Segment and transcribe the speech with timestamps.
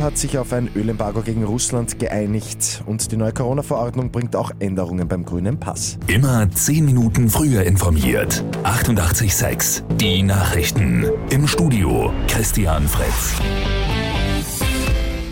[0.00, 5.06] Hat sich auf ein Ölembargo gegen Russland geeinigt und die neue Corona-Verordnung bringt auch Änderungen
[5.08, 5.98] beim grünen Pass.
[6.06, 8.42] Immer 10 Minuten früher informiert.
[8.64, 11.04] 88.6 Die Nachrichten.
[11.30, 13.34] Im Studio Christian Fritz.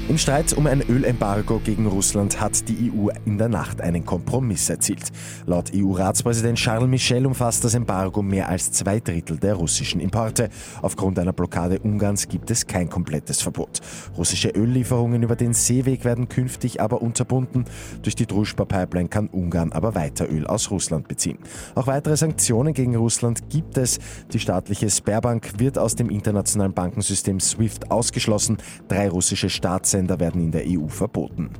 [0.08, 4.70] Im Streit um ein Ölembargo gegen Russland hat die EU in der Nacht einen Kompromiss
[4.70, 5.12] erzielt.
[5.44, 10.48] Laut EU-Ratspräsident Charles Michel umfasst das Embargo mehr als zwei Drittel der russischen Importe.
[10.80, 13.80] Aufgrund einer Blockade Ungarns gibt es kein komplettes Verbot.
[14.16, 17.66] Russische Öllieferungen über den Seeweg werden künftig aber unterbunden.
[18.00, 21.36] Durch die Druschba-Pipeline kann Ungarn aber weiter Öl aus Russland beziehen.
[21.74, 23.98] Auch weitere Sanktionen gegen Russland gibt es.
[24.32, 28.56] Die staatliche Sperrbank wird aus dem internationalen Bankensystem SWIFT ausgeschlossen.
[28.88, 31.50] Drei russische Staatssender Sender werden in der EU verboten.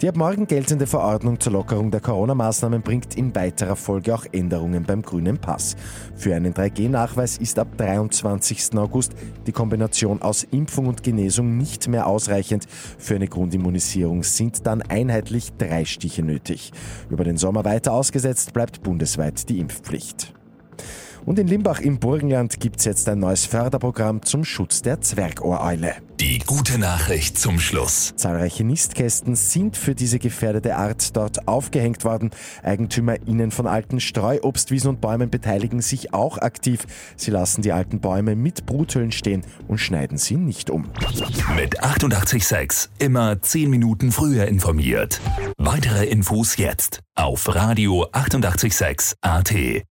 [0.00, 4.84] Die ab morgen geltende Verordnung zur Lockerung der Corona-Maßnahmen bringt in weiterer Folge auch Änderungen
[4.84, 5.76] beim grünen Pass.
[6.14, 8.78] Für einen 3G-Nachweis ist ab 23.
[8.78, 9.12] August
[9.46, 12.64] die Kombination aus Impfung und Genesung nicht mehr ausreichend.
[12.96, 16.70] Für eine Grundimmunisierung sind dann einheitlich drei Stiche nötig.
[17.10, 20.32] Über den Sommer weiter ausgesetzt bleibt bundesweit die Impfpflicht.
[21.28, 25.96] Und in Limbach im Burgenland gibt es jetzt ein neues Förderprogramm zum Schutz der Zwergohreule.
[26.20, 28.14] Die gute Nachricht zum Schluss.
[28.16, 32.30] Zahlreiche Nistkästen sind für diese gefährdete Art dort aufgehängt worden.
[32.62, 36.86] EigentümerInnen von alten Streuobstwiesen und Bäumen beteiligen sich auch aktiv.
[37.16, 40.88] Sie lassen die alten Bäume mit Bruthöllen stehen und schneiden sie nicht um.
[41.56, 45.20] Mit 886 immer 10 Minuten früher informiert.
[45.58, 49.84] Weitere Infos jetzt auf Radio 886 AT.